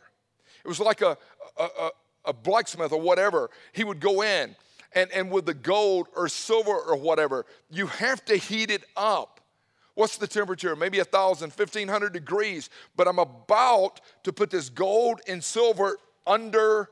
[0.63, 1.17] It was like a,
[1.57, 1.89] a, a,
[2.25, 3.49] a blacksmith or whatever.
[3.71, 4.55] He would go in
[4.93, 9.32] and, and with the gold or silver or whatever, you have to heat it up.
[9.95, 10.75] What's the temperature?
[10.75, 12.69] Maybe a thousand, fifteen hundred degrees.
[12.95, 16.89] But I'm about to put this gold and silver under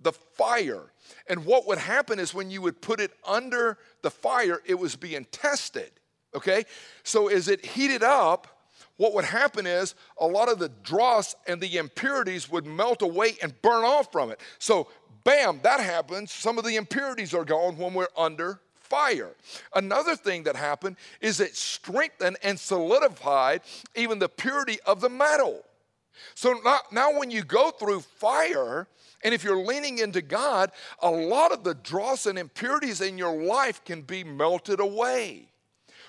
[0.00, 0.92] the fire.
[1.28, 4.96] And what would happen is when you would put it under the fire, it was
[4.96, 5.90] being tested.
[6.34, 6.64] Okay?
[7.02, 8.48] So as it heated up,
[8.96, 13.36] what would happen is a lot of the dross and the impurities would melt away
[13.42, 14.40] and burn off from it.
[14.58, 14.88] So,
[15.24, 16.30] bam, that happens.
[16.30, 19.30] Some of the impurities are gone when we're under fire.
[19.74, 23.62] Another thing that happened is it strengthened and solidified
[23.94, 25.62] even the purity of the metal.
[26.34, 28.86] So now, now when you go through fire,
[29.22, 30.70] and if you're leaning into God,
[31.00, 35.48] a lot of the dross and impurities in your life can be melted away.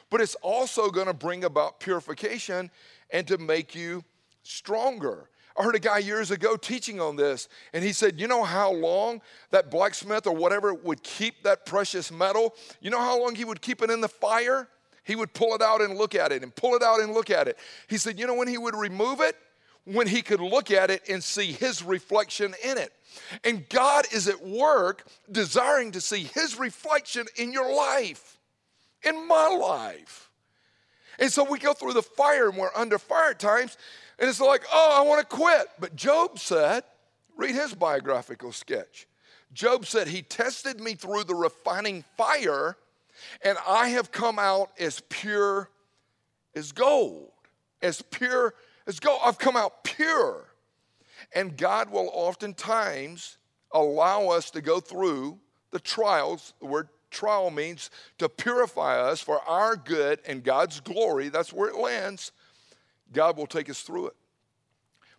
[0.10, 2.70] But it's also going to bring about purification
[3.10, 4.04] and to make you
[4.44, 5.30] stronger.
[5.58, 8.72] I heard a guy years ago teaching on this, and he said, You know how
[8.72, 12.56] long that blacksmith or whatever would keep that precious metal?
[12.82, 14.68] You know how long he would keep it in the fire?
[15.06, 17.30] He would pull it out and look at it, and pull it out and look
[17.30, 17.58] at it.
[17.88, 19.38] He said, You know when he would remove it?
[19.86, 22.92] When he could look at it and see his reflection in it.
[23.44, 28.40] And God is at work desiring to see his reflection in your life,
[29.04, 30.32] in my life.
[31.20, 33.78] And so we go through the fire and we're under fire times,
[34.20, 35.68] and it's like, oh, I want to quit.
[35.80, 36.84] But Job said,
[37.36, 39.08] read his biographical sketch.
[39.54, 42.78] Job said, He tested me through the refining fire,
[43.42, 45.70] and I have come out as pure
[46.54, 47.32] as gold.
[47.82, 48.54] As pure
[48.86, 49.22] as gold.
[49.24, 50.46] I've come out pure.
[51.34, 53.38] And God will oftentimes
[53.72, 55.40] allow us to go through
[55.72, 56.54] the trials.
[56.60, 61.30] The word trial means to purify us for our good and God's glory.
[61.30, 62.34] That's where it lands.
[63.12, 64.16] God will take us through it.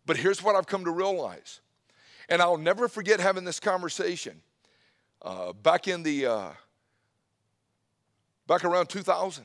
[0.06, 1.60] But here's what I've come to realize,
[2.28, 4.40] and I'll never forget having this conversation
[5.22, 6.50] uh, back in the uh,
[8.46, 9.44] back around 2000.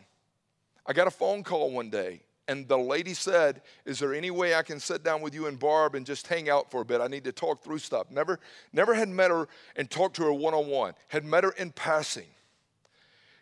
[0.85, 4.53] I got a phone call one day, and the lady said, "Is there any way
[4.53, 7.01] I can sit down with you and Barb and just hang out for a bit?
[7.01, 8.39] I need to talk through stuff." Never,
[8.71, 10.93] never had met her and talked to her one on one.
[11.07, 12.27] Had met her in passing.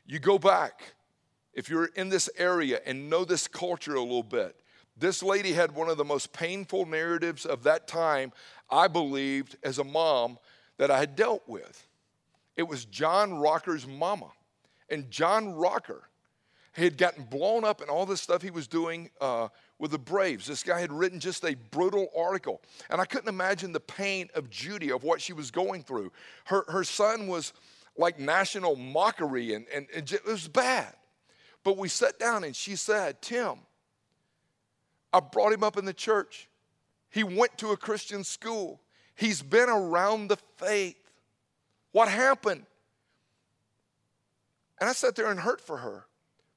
[0.06, 0.94] You go back
[1.54, 4.56] if you're in this area and know this culture a little bit.
[5.00, 8.34] This lady had one of the most painful narratives of that time,
[8.70, 10.38] I believed, as a mom
[10.78, 11.88] that I had dealt with.
[12.58, 14.32] It was John Rocker's mama.
[14.90, 16.04] And John Rocker
[16.74, 20.48] had gotten blown up in all this stuff he was doing uh, with the Braves.
[20.48, 22.62] This guy had written just a brutal article.
[22.90, 26.12] And I couldn't imagine the pain of Judy, of what she was going through.
[26.46, 27.54] Her, her son was
[27.98, 30.94] like national mockery, and, and, and it was bad.
[31.64, 33.60] But we sat down and she said, Tim,
[35.12, 36.48] I brought him up in the church.
[37.10, 38.80] He went to a Christian school.
[39.16, 40.96] He's been around the faith.
[41.92, 42.66] What happened?
[44.80, 46.06] And I sat there and hurt for her.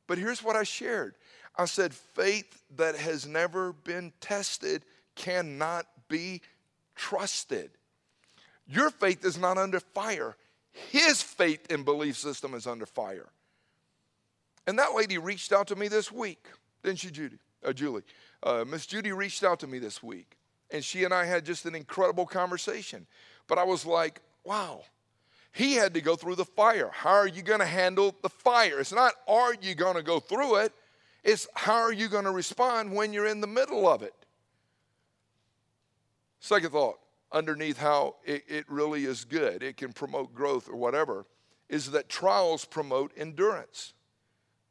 [0.07, 1.15] But here's what I shared
[1.57, 4.85] I said, faith that has never been tested
[5.15, 6.41] cannot be
[6.95, 7.71] trusted.
[8.67, 10.37] Your faith is not under fire,
[10.71, 13.29] his faith and belief system is under fire.
[14.67, 16.47] And that lady reached out to me this week,
[16.83, 17.39] didn't she, Judy?
[17.65, 18.03] Uh, Julie.
[18.43, 20.37] Uh, Miss Judy reached out to me this week,
[20.71, 23.07] and she and I had just an incredible conversation.
[23.47, 24.83] But I was like, wow,
[25.53, 26.91] he had to go through the fire.
[26.93, 28.81] How are you going to handle the fire?
[28.81, 30.73] It's not, are you going to go through it?
[31.23, 34.15] It's how are you going to respond when you're in the middle of it?
[36.41, 36.99] Second thought,
[37.31, 41.27] underneath how it, it really is good, it can promote growth or whatever,
[41.69, 43.95] is that trials promote endurance.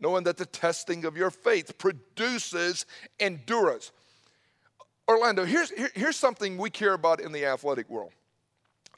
[0.02, 2.86] Knowing that the testing of your faith produces
[3.20, 3.92] endurance.
[5.08, 8.12] Orlando, here's, here, here's something we care about in the athletic world.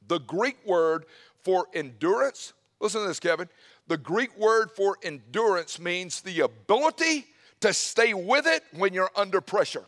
[0.08, 1.06] The Greek word
[1.44, 3.50] for endurance, listen to this, Kevin.
[3.88, 7.26] The Greek word for endurance means the ability
[7.60, 9.86] to stay with it when you're under pressure.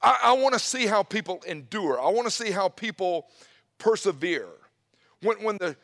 [0.00, 2.00] I, I want to see how people endure.
[2.00, 3.26] I want to see how people
[3.78, 4.48] persevere.
[5.22, 5.76] When, when, the,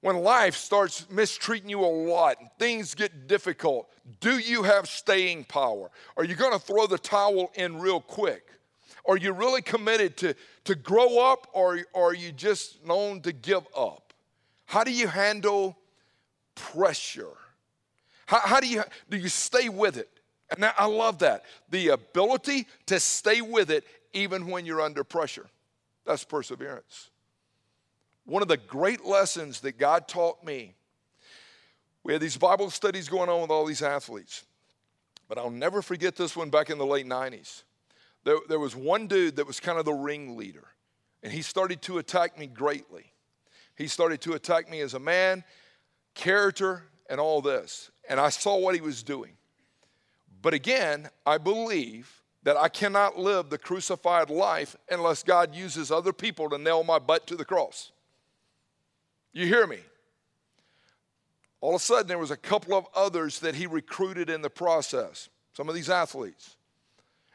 [0.00, 5.44] when life starts mistreating you a lot and things get difficult, do you have staying
[5.44, 5.90] power?
[6.16, 8.48] Are you going to throw the towel in real quick?
[9.06, 10.34] Are you really committed to,
[10.64, 14.12] to grow up or, or are you just known to give up?
[14.66, 15.76] How do you handle
[16.54, 17.36] pressure?
[18.26, 20.10] How, how do you do you stay with it?
[20.50, 21.44] And I love that.
[21.70, 25.46] The ability to stay with it even when you're under pressure.
[26.06, 27.10] That's perseverance.
[28.28, 30.74] One of the great lessons that God taught me,
[32.04, 34.44] we had these Bible studies going on with all these athletes,
[35.28, 37.62] but I'll never forget this one back in the late 90s.
[38.24, 40.66] There, there was one dude that was kind of the ringleader,
[41.22, 43.14] and he started to attack me greatly.
[43.76, 45.42] He started to attack me as a man,
[46.12, 47.90] character, and all this.
[48.10, 49.38] And I saw what he was doing.
[50.42, 56.12] But again, I believe that I cannot live the crucified life unless God uses other
[56.12, 57.90] people to nail my butt to the cross.
[59.38, 59.78] You hear me?
[61.60, 64.50] All of a sudden, there was a couple of others that he recruited in the
[64.50, 66.56] process, some of these athletes.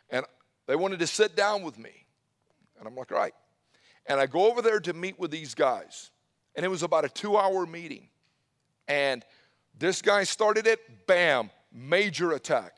[0.09, 0.25] And
[0.67, 1.91] they wanted to sit down with me.
[2.77, 3.33] And I'm like, all right.
[4.05, 6.11] And I go over there to meet with these guys.
[6.57, 8.09] And it was about a two hour meeting.
[8.89, 9.23] And
[9.79, 12.75] this guy started it, bam, major attack.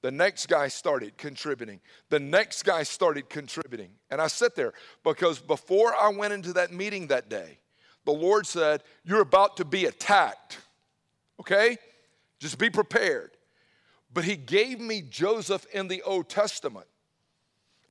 [0.00, 1.80] The next guy started contributing.
[2.08, 3.90] The next guy started contributing.
[4.12, 7.58] And I sit there because before I went into that meeting that day,
[8.04, 10.58] the Lord said, You're about to be attacked.
[11.40, 11.78] Okay?
[12.38, 13.30] Just be prepared.
[14.12, 16.86] But He gave me Joseph in the Old Testament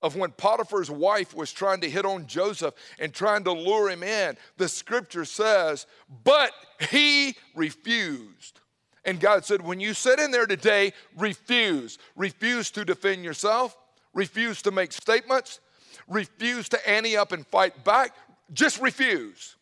[0.03, 4.03] of when Potiphar's wife was trying to hit on Joseph and trying to lure him
[4.03, 4.35] in.
[4.57, 5.87] The scripture says,
[6.25, 6.51] But
[6.91, 8.59] he refused.
[9.05, 11.97] And God said, when you sit in there today, refuse.
[12.15, 13.77] Refuse to defend yourself,
[14.13, 15.59] refuse to make statements,
[16.07, 18.15] refuse to ante up and fight back.
[18.53, 19.55] Just refuse.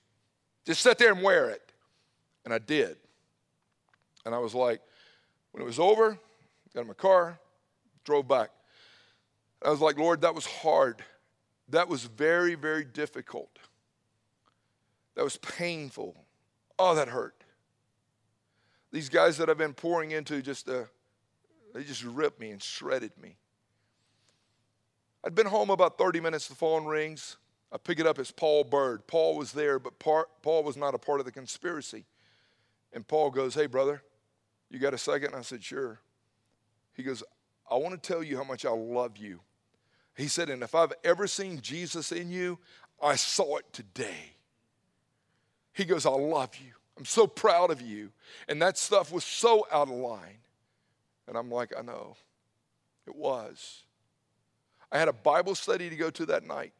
[0.65, 1.71] Just sit there and wear it.
[2.45, 2.97] And I did.
[4.25, 4.81] And I was like,
[5.51, 6.17] when it was over,
[6.73, 7.39] got in my car,
[8.03, 8.49] drove back.
[9.63, 11.03] I was like, Lord, that was hard.
[11.69, 13.59] That was very, very difficult.
[15.15, 16.15] That was painful.
[16.79, 17.43] Oh, that hurt.
[18.91, 20.83] These guys that I've been pouring into just, uh,
[21.73, 23.37] they just ripped me and shredded me.
[25.23, 27.37] I'd been home about 30 minutes, the phone rings.
[27.71, 29.07] I pick it up, it's Paul Bird.
[29.07, 32.05] Paul was there, but Paul was not a part of the conspiracy.
[32.93, 34.03] And Paul goes, Hey, brother,
[34.69, 35.35] you got a second?
[35.35, 35.99] I said, Sure.
[36.93, 37.23] He goes,
[37.69, 39.39] I want to tell you how much I love you.
[40.17, 42.59] He said, And if I've ever seen Jesus in you,
[43.01, 44.35] I saw it today.
[45.73, 46.73] He goes, I love you.
[46.97, 48.11] I'm so proud of you.
[48.49, 50.39] And that stuff was so out of line.
[51.27, 52.17] And I'm like, I know.
[53.07, 53.83] It was.
[54.91, 56.73] I had a Bible study to go to that night.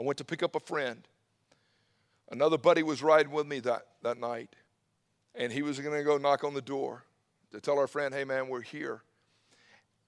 [0.00, 1.06] I went to pick up a friend.
[2.30, 4.54] Another buddy was riding with me that, that night.
[5.34, 7.04] And he was going to go knock on the door
[7.52, 9.02] to tell our friend, hey, man, we're here.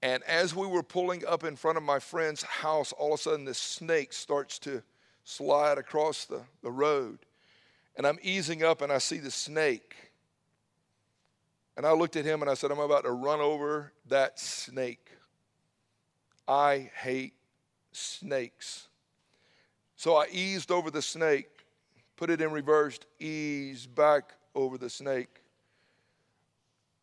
[0.01, 3.23] And as we were pulling up in front of my friend's house, all of a
[3.23, 4.83] sudden this snake starts to
[5.23, 7.19] slide across the, the road.
[7.95, 9.95] And I'm easing up and I see the snake.
[11.77, 15.09] And I looked at him and I said, I'm about to run over that snake.
[16.47, 17.33] I hate
[17.91, 18.87] snakes.
[20.05, 21.47] So I eased over the snake,
[22.15, 25.41] put it in reverse, ease back over the snake.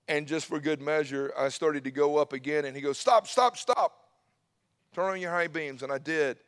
[0.06, 2.64] And just for good measure, I started to go up again.
[2.64, 4.04] And he goes, Stop, stop, stop.
[4.94, 5.82] Turn on your high beams.
[5.82, 6.38] And I did.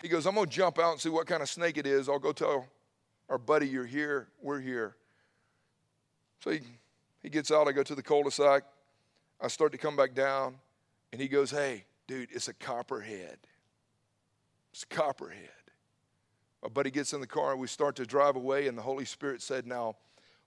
[0.00, 2.08] He goes, I'm going to jump out and see what kind of snake it is.
[2.08, 2.66] I'll go tell
[3.28, 4.96] our buddy, you're here, we're here.
[6.40, 6.60] So he,
[7.22, 8.62] he gets out, I go to the cul-de-sac,
[9.38, 10.54] I start to come back down,
[11.12, 13.36] and he goes, Hey, dude, it's a copperhead.
[14.72, 15.50] It's a copperhead.
[16.64, 19.04] My buddy gets in the car and we start to drive away, and the Holy
[19.04, 19.96] Spirit said, Now,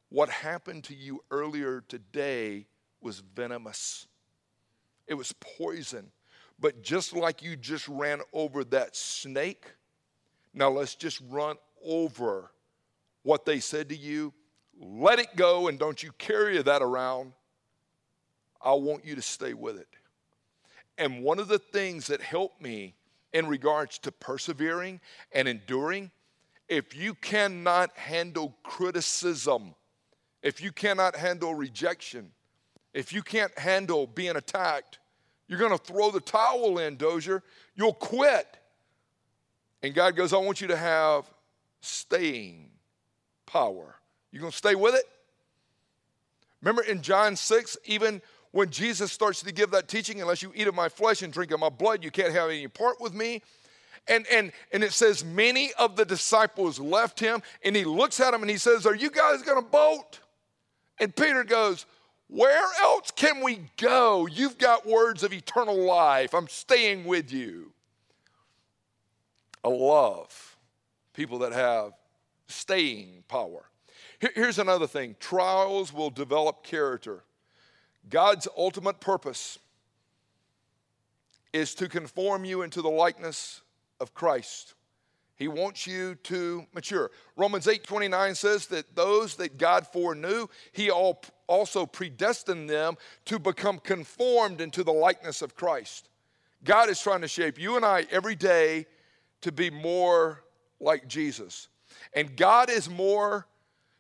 [0.10, 2.66] what happened to you earlier today
[3.02, 4.08] was venomous.
[5.06, 6.12] It was poison.
[6.60, 9.66] But just like you just ran over that snake,
[10.56, 12.50] now let's just run over
[13.22, 14.34] what they said to you,
[14.80, 17.34] let it go and don't you carry that around
[18.60, 19.88] I want you to stay with it.
[20.98, 22.96] And one of the things that helped me
[23.34, 25.00] in regards to persevering
[25.32, 26.12] and enduring,
[26.68, 29.76] if you cannot handle criticism,
[30.42, 32.32] if you cannot handle rejection,
[32.94, 35.00] if you can't handle being attacked,
[35.48, 37.44] you're going to throw the towel in, Dozier.
[37.76, 38.58] You'll quit.
[39.82, 41.30] And God goes, I want you to have
[41.82, 42.72] staying
[43.46, 43.96] power.
[44.32, 45.06] You're going to stay with it?
[46.62, 48.22] Remember in John 6, even
[48.58, 51.52] when Jesus starts to give that teaching, unless you eat of my flesh and drink
[51.52, 53.44] of my blood, you can't have any part with me.
[54.08, 58.32] And, and, and it says, many of the disciples left him, and he looks at
[58.32, 60.22] them and he says, Are you guys to boat?
[61.00, 61.86] And Peter goes,
[62.30, 64.26] Where else can we go?
[64.26, 66.34] You've got words of eternal life.
[66.34, 67.72] I'm staying with you.
[69.64, 70.58] I love
[71.14, 71.94] people that have
[72.48, 73.70] staying power.
[74.18, 77.22] Here's another thing trials will develop character.
[78.10, 79.60] God's ultimate purpose
[81.54, 83.62] is to conform you into the likeness
[84.00, 84.76] of Christ.
[85.36, 87.12] He wants you to mature.
[87.36, 92.96] Romans 8 29 says that those that God foreknew, He also predestined them
[93.26, 96.10] to become conformed into the likeness of Christ.
[96.64, 98.88] God is trying to shape you and I every day
[99.42, 100.44] to be more
[100.80, 101.68] like Jesus.
[102.14, 103.48] And God is more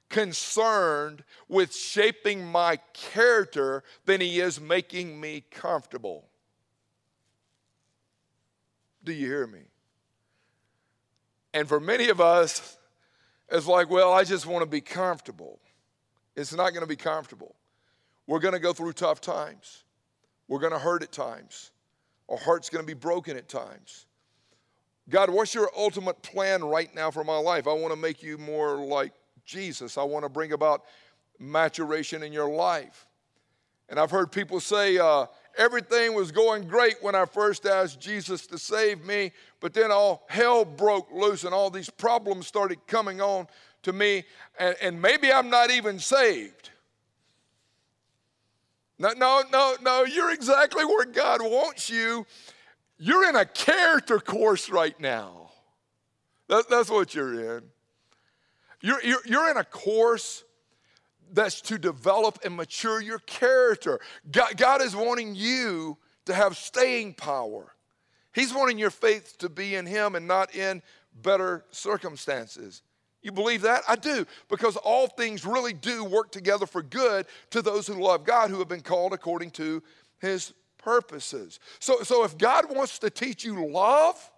[0.09, 6.25] concerned with shaping my character than he is making me comfortable.
[9.03, 9.61] Do you hear me?
[11.53, 12.77] And for many of us,
[13.49, 15.59] it's like, well, I just want to be comfortable.
[16.35, 17.55] It's not going to be comfortable.
[18.27, 19.83] We're going to go through tough times.
[20.47, 21.71] We're going to hurt at times.
[22.29, 24.05] Our heart's going to be broken at times.
[25.09, 27.65] God, what's your ultimate plan right now for my life?
[27.67, 29.13] I want to make you more like
[29.47, 29.97] Jesus.
[29.97, 30.83] I want to bring about
[31.39, 33.07] maturation in your life.
[33.89, 35.25] And I've heard people say, uh,
[35.57, 39.31] everything was going great when I first asked Jesus to save me,
[39.61, 43.47] but then all hell broke loose and all these problems started coming on
[43.83, 44.25] to me,
[44.59, 46.71] and, and maybe I'm not even saved.
[48.99, 52.25] No, no, no, no, you're exactly where God wants you.
[52.97, 55.51] You're in a character course right now.
[56.49, 57.63] That, that's what you're in.
[58.81, 60.43] You're, you're, you're in a course
[61.33, 63.99] that's to develop and mature your character.
[64.31, 67.73] God, God is wanting you to have staying power.
[68.33, 70.81] He's wanting your faith to be in Him and not in
[71.21, 72.83] better circumstances.
[73.23, 73.81] You believe that?
[73.89, 78.23] I do, because all things really do work together for good to those who love
[78.23, 79.81] God, who have been called according to
[80.19, 81.59] His purposes.
[81.79, 84.31] So, so if God wants to teach you love,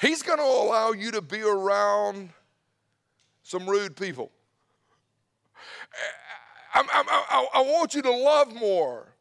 [0.00, 2.30] He's going to allow you to be around
[3.44, 4.32] some rude people.
[6.74, 9.14] I, I, I, I want you to love more.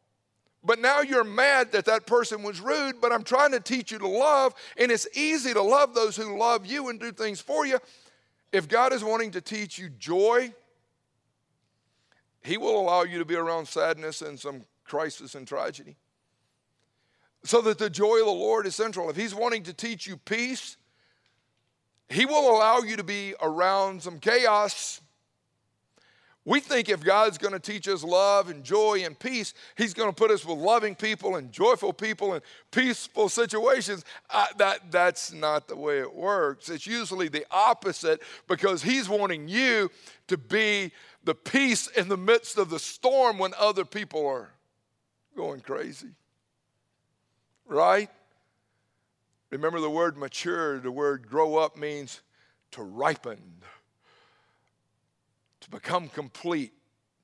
[0.63, 3.99] But now you're mad that that person was rude, but I'm trying to teach you
[3.99, 7.65] to love, and it's easy to love those who love you and do things for
[7.65, 7.79] you.
[8.53, 10.53] If God is wanting to teach you joy,
[12.43, 15.97] He will allow you to be around sadness and some crisis and tragedy.
[17.43, 19.09] So that the joy of the Lord is central.
[19.09, 20.77] If He's wanting to teach you peace,
[22.13, 25.01] he will allow you to be around some chaos.
[26.45, 30.09] We think if God's going to teach us love and joy and peace, He's going
[30.09, 34.03] to put us with loving people and joyful people and peaceful situations.
[34.29, 36.69] Uh, that, that's not the way it works.
[36.69, 39.89] It's usually the opposite because He's wanting you
[40.27, 40.91] to be
[41.23, 44.49] the peace in the midst of the storm when other people are
[45.37, 46.09] going crazy.
[47.65, 48.09] Right?
[49.53, 52.21] Remember the word mature, the word grow up means
[52.71, 53.39] to ripen,
[55.61, 56.73] to become complete,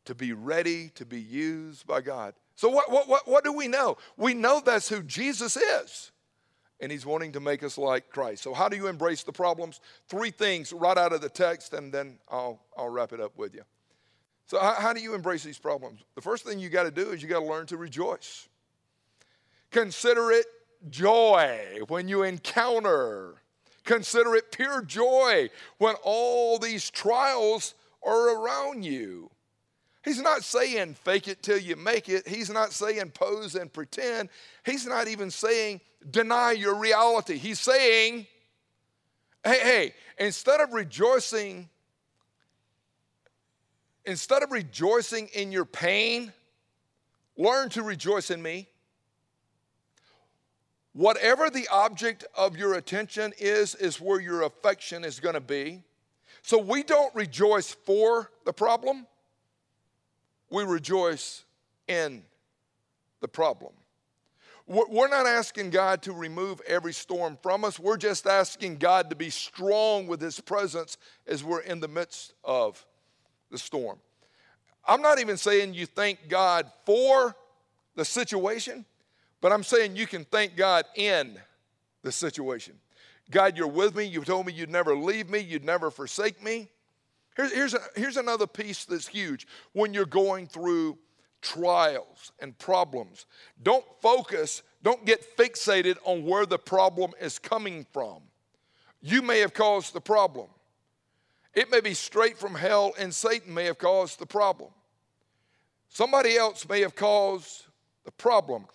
[0.06, 2.36] to be ready to be used by God.
[2.56, 3.98] So, what, what, what, what do we know?
[4.16, 6.12] We know that's who Jesus is.
[6.80, 8.44] And he's wanting to make us like Christ.
[8.44, 9.82] So, how do you embrace the problems?
[10.08, 13.56] Three things right out of the text, and then I'll, I'll wrap it up with
[13.56, 13.64] you.
[14.46, 16.02] So, how, how do you embrace these problems?
[16.14, 18.48] The first thing you got to do is you got to learn to rejoice.
[19.72, 20.46] Consider it
[20.90, 23.36] joy when you encounter.
[23.84, 27.74] Consider it pure joy when all these trials
[28.04, 29.32] are around you.
[30.04, 32.28] He's not saying fake it till you make it.
[32.28, 34.30] He's not saying pose and pretend.
[34.66, 37.38] He's not even saying deny your reality.
[37.38, 38.26] He's saying,
[39.44, 41.68] hey, hey, instead of rejoicing,
[44.06, 46.32] instead of rejoicing in your pain,
[47.38, 48.68] learn to rejoice in me.
[50.94, 55.84] Whatever the object of your attention is, is where your affection is going to be.
[56.42, 59.06] So we don't rejoice for the problem,
[60.50, 61.46] we rejoice
[61.88, 62.24] in
[63.22, 63.74] the problem.
[64.66, 67.80] We're not asking God to remove every storm from us.
[67.80, 72.34] We're just asking God to be strong with His presence as we're in the midst
[72.44, 72.86] of
[73.50, 73.98] the storm.
[74.88, 77.36] I'm not even saying you thank God for
[77.96, 78.86] the situation,
[79.42, 81.40] but I'm saying you can thank God in
[82.04, 82.76] the situation.
[83.32, 84.06] God, you're with me.
[84.06, 86.70] You told me you'd never leave me, you'd never forsake me.
[87.36, 90.98] Here's, here's, a, here's another piece that's huge when you're going through
[91.42, 93.28] trials and problems.
[93.62, 98.24] Don't focus, don't get fixated on where the problem is coming from.
[99.02, 100.48] You may have caused the problem.
[101.54, 104.72] It may be straight from hell, and Satan may have caused the problem.
[105.88, 107.66] Somebody else may have caused
[108.06, 108.66] the problem.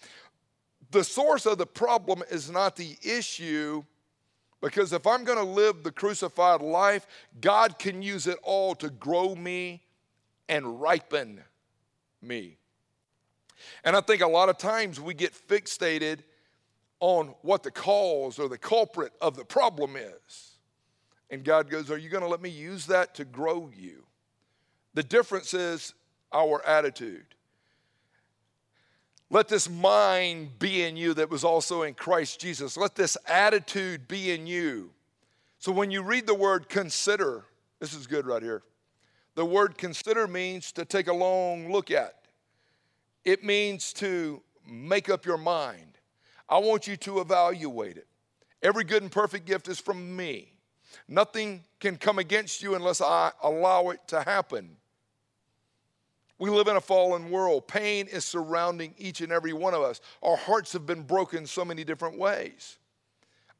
[0.95, 3.83] The source of the problem is not the issue,
[4.61, 7.05] because if I'm going to live the crucified life,
[7.41, 9.83] God can use it all to grow me
[10.49, 11.43] and ripen
[12.23, 12.59] me.
[13.83, 16.21] And I think a lot of times we get fixated
[17.01, 20.53] on what the cause or the culprit of the problem is.
[21.29, 24.05] And God goes, Are you going to let me use that to grow you?
[24.95, 25.93] The difference is
[26.33, 27.27] our attitude.
[29.31, 32.77] Let this mind be in you that was also in Christ Jesus.
[32.77, 34.91] Let this attitude be in you.
[35.59, 37.45] So when you read the word consider,
[37.81, 38.63] this is good right here.
[39.35, 42.15] The word consider means to take a long look at.
[43.25, 45.99] It means to make up your mind.
[46.49, 48.07] I want you to evaluate it.
[48.63, 50.53] Every good and perfect gift is from me.
[51.09, 54.77] Nothing can come against you unless I allow it to happen.
[56.39, 57.69] We live in a fallen world.
[57.69, 60.01] Pain is surrounding each and every one of us.
[60.23, 62.79] Our hearts have been broken so many different ways.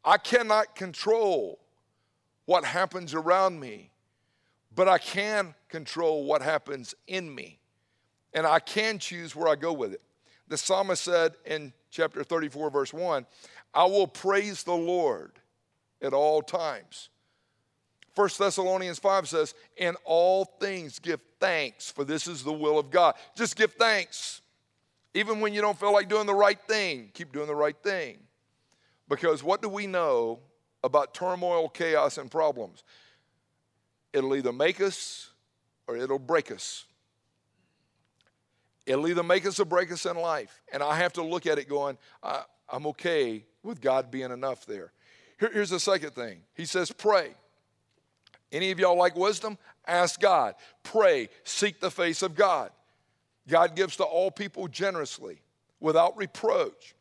[0.05, 1.61] I cannot control
[2.47, 3.91] what happens around me,
[4.75, 7.59] but I can control what happens in me
[8.35, 10.03] and I can choose where I go with it.
[10.49, 13.25] The psalmist said in chapter 34, verse 1,
[13.73, 15.39] I will praise the Lord
[16.03, 17.09] at all times.
[18.15, 22.91] 1 Thessalonians 5 says, In all things give thanks, for this is the will of
[22.91, 23.15] God.
[23.37, 24.41] Just give thanks.
[25.15, 28.19] Even when you don't feel like doing the right thing, keep doing the right thing.
[29.09, 30.41] Because what do we know
[30.83, 32.85] about turmoil, chaos, and problems?
[34.13, 35.31] It'll either make us
[35.87, 36.85] or it'll break us.
[38.87, 40.63] It'll either make us or break us in life.
[40.73, 44.93] And I have to look at it going, I'm okay with God being enough there.
[45.41, 47.35] Here, here's the second thing He says, pray.
[48.55, 49.59] Any of y'all like wisdom?
[49.85, 50.55] Ask God.
[50.85, 51.29] Pray.
[51.43, 52.71] Seek the face of God.
[53.49, 55.39] God gives to all people generously,
[55.81, 56.95] without reproach.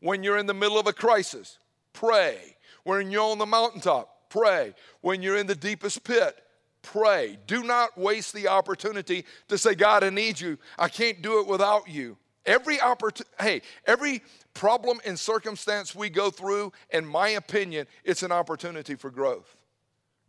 [0.00, 1.58] When you're in the middle of a crisis,
[1.92, 2.56] pray.
[2.82, 4.74] When you're on the mountaintop, pray.
[5.00, 6.36] When you're in the deepest pit,
[6.82, 7.38] pray.
[7.46, 10.58] Do not waste the opportunity to say, God, I need you.
[10.78, 12.18] I can't do it without you.
[12.44, 18.32] Every opportunity, hey, every problem and circumstance we go through, in my opinion, it's an
[18.32, 19.55] opportunity for growth.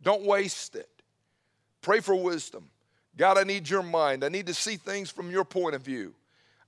[0.02, 0.88] Don't waste it.
[1.80, 2.68] Pray for wisdom.
[3.16, 4.24] God, I need your mind.
[4.24, 6.14] I need to see things from your point of view.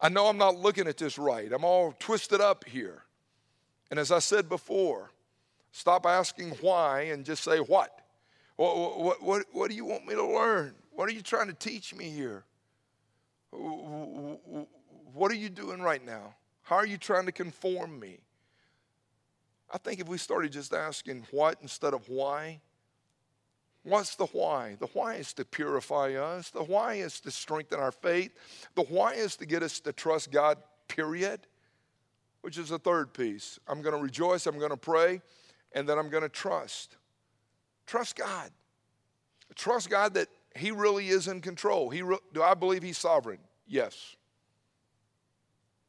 [0.00, 1.52] I know I'm not looking at this right.
[1.52, 3.02] I'm all twisted up here.
[3.90, 5.10] And as I said before,
[5.72, 8.00] stop asking why and just say what.
[8.56, 10.74] What, what, what, what do you want me to learn?
[10.90, 12.44] What are you trying to teach me here?
[13.50, 16.34] What are you doing right now?
[16.62, 18.18] How are you trying to conform me?
[19.72, 22.60] I think if we started just asking what instead of why,
[23.82, 24.76] what's the why?
[24.78, 28.32] The why is to purify us, the why is to strengthen our faith,
[28.74, 30.58] the why is to get us to trust God,
[30.88, 31.40] period,
[32.42, 33.58] which is the third piece.
[33.68, 35.20] I'm going to rejoice, I'm going to pray,
[35.72, 36.96] and then I'm going to trust.
[37.86, 38.50] Trust God.
[39.54, 41.90] Trust God that He really is in control.
[41.90, 43.40] He re- do I believe He's sovereign?
[43.66, 44.16] Yes.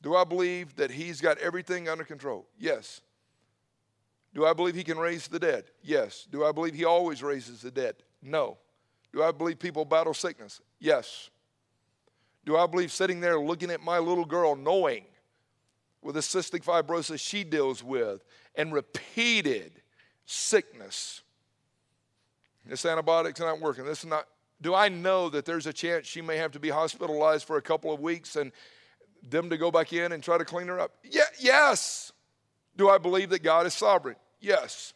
[0.02, 2.48] Do I believe that He's got everything under control?
[2.58, 3.02] Yes.
[4.34, 5.66] Do I believe He can raise the dead?
[5.82, 6.28] Yes.
[6.30, 7.96] Do I believe He always raises the dead?
[8.22, 8.58] No.
[9.14, 10.62] Do I believe people battle sickness?
[10.80, 11.30] Yes.
[12.46, 15.06] Do I believe sitting there looking at my little girl, knowing
[16.02, 18.24] with the cystic fibrosis she deals with
[18.56, 19.82] and repeated
[20.26, 21.22] sickness,
[22.66, 23.86] this antibiotic's not working.
[23.86, 24.28] This is not.
[24.62, 27.62] Do I know that there's a chance she may have to be hospitalized for a
[27.62, 28.52] couple of weeks and
[29.28, 30.92] them to go back in and try to clean her up?
[31.04, 32.12] Yeah, yes.
[32.76, 34.16] Do I believe that God is sovereign?
[34.40, 34.94] Yes.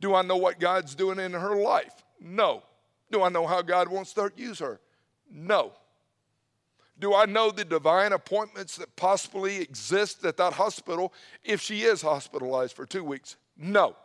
[0.00, 2.04] Do I know what God's doing in her life?
[2.20, 2.62] No.
[3.10, 4.80] Do I know how God wants to use her?
[5.30, 5.72] No.
[6.98, 11.12] Do I know the divine appointments that possibly exist at that hospital
[11.44, 13.36] if she is hospitalized for two weeks?
[13.56, 13.96] No.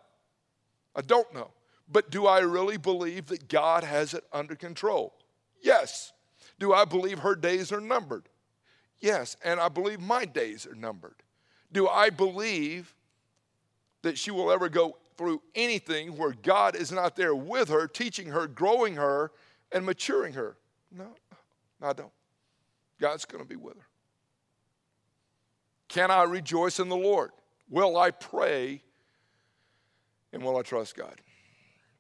[0.95, 1.51] I don't know.
[1.89, 5.13] But do I really believe that God has it under control?
[5.61, 6.13] Yes.
[6.59, 8.29] Do I believe her days are numbered?
[8.99, 11.15] Yes, and I believe my days are numbered.
[11.71, 12.93] Do I believe
[14.01, 18.27] that she will ever go through anything where God is not there with her, teaching
[18.27, 19.31] her, growing her,
[19.71, 20.57] and maturing her?
[20.91, 21.07] No,
[21.81, 22.11] I don't.
[22.99, 23.85] God's going to be with her.
[25.87, 27.31] Can I rejoice in the Lord?
[27.69, 28.81] Will I pray
[30.33, 31.15] and will I trust God?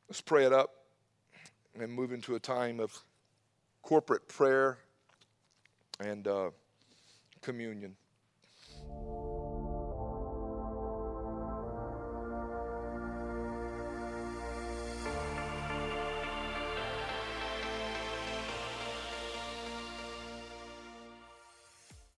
[0.07, 0.71] Let's pray it up
[1.79, 2.97] and move into a time of
[3.81, 4.77] corporate prayer
[5.99, 6.49] and uh,
[7.41, 7.95] communion.